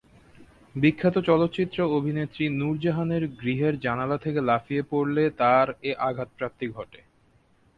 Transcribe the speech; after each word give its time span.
বিখ্যাত 0.75 1.15
চলচ্চিত্র 1.25 1.77
অভিনেত্রী 1.97 2.45
নূর 2.49 2.75
জাহানের 2.77 3.23
গৃহের 3.41 3.73
জানালা 3.79 4.17
থেকে 4.17 4.39
লাফিয়ে 4.41 4.83
পড়লে 4.83 5.23
তার 5.37 5.67
এ 5.83 5.91
আঘাতপ্রাপ্তি 5.99 6.65
ঘটে। 6.67 6.99